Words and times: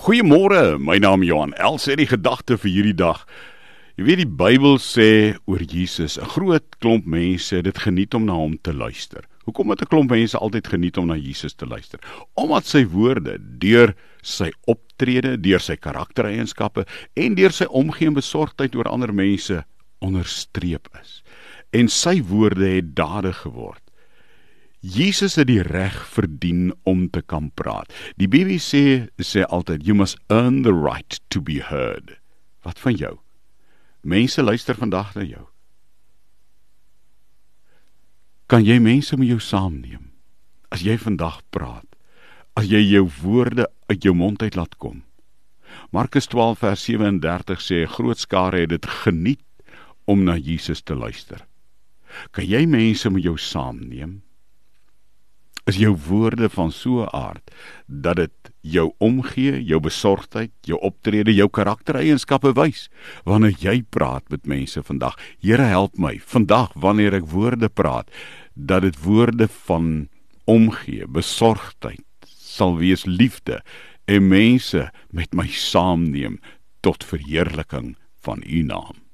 Goeiemôre, 0.00 0.78
my 0.80 0.96
naam 0.96 1.20
is 1.20 1.28
Johan. 1.28 1.50
Els 1.60 1.82
sê 1.84 1.92
die 2.00 2.06
gedagte 2.08 2.56
vir 2.62 2.70
hierdie 2.72 2.96
dag. 2.96 3.18
Jy 4.00 4.04
weet 4.06 4.20
die 4.22 4.32
Bybel 4.32 4.78
sê 4.80 5.36
oor 5.44 5.60
Jesus, 5.60 6.16
'n 6.16 6.24
groot 6.24 6.64
klomp 6.80 7.04
mense 7.04 7.52
het 7.52 7.66
dit 7.68 7.78
geniet 7.78 8.14
om 8.14 8.24
na 8.24 8.32
hom 8.32 8.56
te 8.56 8.72
luister. 8.72 9.28
Hoekom 9.44 9.68
het 9.68 9.82
'n 9.82 9.90
klomp 9.92 10.10
mense 10.10 10.38
altyd 10.38 10.68
geniet 10.72 10.96
om 10.96 11.06
na 11.06 11.16
Jesus 11.16 11.52
te 11.52 11.66
luister? 11.66 12.00
Omdat 12.34 12.64
sy 12.64 12.86
woorde 12.86 13.36
deur 13.58 13.94
sy 14.22 14.50
optrede, 14.66 15.36
deur 15.36 15.60
sy 15.60 15.76
karaktereienskappe 15.76 16.86
en 17.14 17.34
deur 17.34 17.52
sy 17.52 17.66
omgee 17.68 18.06
en 18.06 18.14
besorgdheid 18.14 18.74
oor 18.76 18.88
ander 18.88 19.12
mense 19.12 19.64
onderstreep 20.00 20.88
is. 21.02 21.22
En 21.72 21.88
sy 21.88 22.22
woorde 22.22 22.64
het 22.64 22.96
dade 22.96 23.32
geword. 23.32 23.89
Jesus 24.80 25.34
het 25.36 25.50
die 25.50 25.60
reg 25.60 25.96
verdien 26.08 26.72
om 26.88 27.10
te 27.12 27.20
kan 27.20 27.50
praat. 27.52 27.92
Die 28.16 28.28
BBC 28.28 29.10
sê 29.20 29.44
altyd 29.44 29.84
you 29.84 29.96
must 29.96 30.16
earn 30.32 30.62
the 30.64 30.72
right 30.72 31.20
to 31.28 31.42
be 31.44 31.60
heard. 31.60 32.16
Wat 32.64 32.80
van 32.80 32.96
jou? 32.96 33.18
Mense 34.00 34.42
luister 34.42 34.74
vandag 34.74 35.12
na 35.14 35.26
jou. 35.28 35.44
Kan 38.48 38.64
jy 38.64 38.78
mense 38.80 39.16
met 39.20 39.28
jou 39.28 39.38
saamneem? 39.40 40.08
As 40.72 40.80
jy 40.80 40.96
vandag 40.98 41.42
praat, 41.52 41.86
as 42.56 42.70
jy 42.70 42.80
jou 42.80 43.04
woorde 43.20 43.68
uit 43.92 44.00
jou 44.02 44.14
mond 44.16 44.40
uit 44.42 44.56
laat 44.56 44.74
kom. 44.80 45.04
Markus 45.92 46.26
12 46.26 46.58
vers 46.64 46.84
37 46.88 47.60
sê 47.60 47.84
'n 47.84 47.92
groot 47.92 48.18
skare 48.18 48.60
het 48.60 48.70
dit 48.70 48.86
geniet 48.86 49.44
om 50.06 50.24
na 50.24 50.36
Jesus 50.36 50.80
te 50.82 50.94
luister. 50.94 51.46
Kan 52.32 52.46
jy 52.46 52.66
mense 52.66 53.10
met 53.10 53.22
jou 53.22 53.36
saamneem? 53.38 54.22
Is 55.70 55.78
jou 55.78 55.94
woorde 56.08 56.48
van 56.50 56.72
so 56.72 57.02
'n 57.04 57.14
aard 57.14 57.50
dat 57.86 58.16
dit 58.16 58.50
jou 58.60 58.92
omgee, 58.98 59.64
jou 59.64 59.80
besorgdheid, 59.80 60.50
jou 60.60 60.78
optrede, 60.80 61.34
jou 61.34 61.48
karaktereienskappe 61.48 62.52
wys 62.52 62.88
wanneer 63.24 63.54
jy 63.58 63.82
praat 63.82 64.28
met 64.28 64.46
mense 64.46 64.82
vandag. 64.82 65.16
Here 65.40 65.62
help 65.62 65.98
my 65.98 66.18
vandag 66.18 66.72
wanneer 66.74 67.14
ek 67.14 67.30
woorde 67.30 67.68
praat 67.68 68.10
dat 68.54 68.82
dit 68.82 68.96
woorde 69.02 69.48
van 69.48 70.08
omgee, 70.44 71.06
besorgdheid 71.06 72.04
sal 72.26 72.76
wees 72.76 73.04
liefde 73.04 73.62
en 74.04 74.28
mense 74.28 74.90
met 75.10 75.34
my 75.34 75.46
saamneem 75.46 76.40
tot 76.80 77.04
verheerliking 77.04 77.96
van 78.20 78.42
u 78.46 78.62
naam. 78.62 79.09